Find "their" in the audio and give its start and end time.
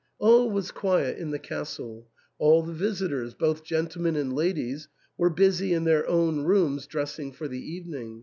5.83-6.07